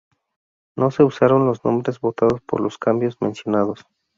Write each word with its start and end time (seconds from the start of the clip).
No 0.75 0.89
se 0.89 1.03
usaron 1.03 1.45
los 1.45 1.63
nombres 1.63 1.99
votados 1.99 2.41
por 2.41 2.59
los 2.59 2.79
cambios 2.79 3.21
mencionados. 3.21 3.85